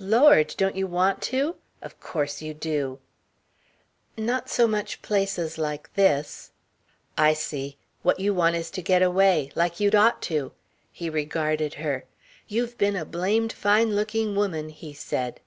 [0.00, 0.56] "Lord.
[0.58, 1.54] Don't you want to?
[1.82, 2.98] Of course you do!"
[4.16, 6.50] "Not so much places like this"
[7.16, 7.76] "I see.
[8.02, 10.50] What you want is to get away like you'd ought to."
[10.90, 12.06] He regarded her.
[12.48, 15.38] "You've been a blamed fine looking woman," he said.